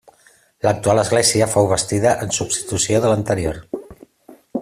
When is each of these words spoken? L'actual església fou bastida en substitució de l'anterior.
L'actual 0.67 1.01
església 1.01 1.49
fou 1.51 1.69
bastida 1.73 2.15
en 2.27 2.33
substitució 2.39 3.05
de 3.05 3.13
l'anterior. 3.13 3.63